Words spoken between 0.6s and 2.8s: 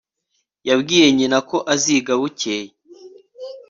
Yabwiye nyina ko aziga bukeye